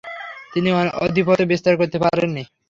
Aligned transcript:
তিনি 0.53 0.69
আধিপত্য 1.03 1.41
বিস্তার 1.51 1.73
করতে 1.79 1.97
পারেননি। 2.03 2.43